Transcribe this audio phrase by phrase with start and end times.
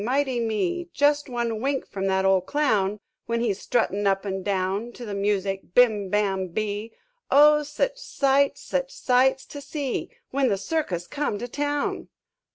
[0.03, 0.87] Mighty me!
[0.93, 5.13] Jest one wink from that ol' clown, When he's struttin' up an' down To the
[5.13, 6.93] music Bim bam bee!
[7.29, 12.09] Oh, sich sights, sich sights to see, When the circus come to town!"